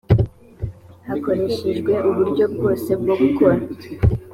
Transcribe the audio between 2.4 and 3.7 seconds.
bwose bwo gukora